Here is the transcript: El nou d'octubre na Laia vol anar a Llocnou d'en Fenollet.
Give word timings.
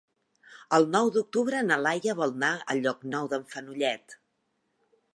El 0.77 0.87
nou 0.95 1.11
d'octubre 1.17 1.59
na 1.67 1.77
Laia 1.87 2.17
vol 2.23 2.35
anar 2.39 2.51
a 2.75 2.79
Llocnou 2.83 3.33
d'en 3.35 3.49
Fenollet. 3.55 4.21